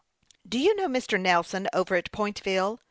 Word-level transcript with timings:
"Do 0.49 0.57
you 0.57 0.75
know 0.75 0.87
Mr. 0.87 1.21
Xelson, 1.23 1.67
over 1.73 1.93
at 1.95 2.11
Pointvillc 2.11 2.79